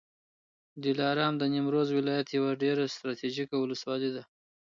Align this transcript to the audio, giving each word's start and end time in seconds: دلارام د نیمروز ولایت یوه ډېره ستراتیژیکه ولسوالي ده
دلارام 0.83 1.33
د 1.37 1.43
نیمروز 1.53 1.89
ولایت 1.97 2.27
یوه 2.37 2.51
ډېره 2.63 2.83
ستراتیژیکه 2.95 3.55
ولسوالي 3.59 4.09
ده 4.15 4.23